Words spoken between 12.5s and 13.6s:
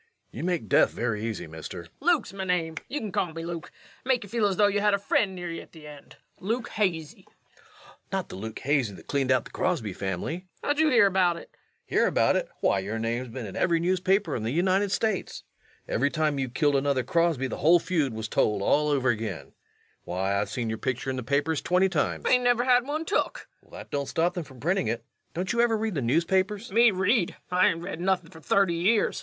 Why, your name's been in